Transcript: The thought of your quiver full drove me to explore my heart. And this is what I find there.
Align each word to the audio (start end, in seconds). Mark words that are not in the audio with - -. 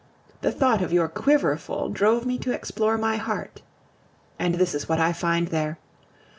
The 0.41 0.51
thought 0.51 0.81
of 0.81 0.91
your 0.91 1.07
quiver 1.07 1.55
full 1.57 1.89
drove 1.89 2.25
me 2.25 2.39
to 2.39 2.51
explore 2.51 2.97
my 2.97 3.17
heart. 3.17 3.61
And 4.39 4.55
this 4.55 4.73
is 4.73 4.89
what 4.89 4.99
I 4.99 5.13
find 5.13 5.49
there. 5.49 5.77